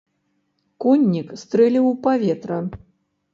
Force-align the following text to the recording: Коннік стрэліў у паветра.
Коннік 0.85 1.29
стрэліў 1.41 1.85
у 1.91 1.93
паветра. 2.07 2.59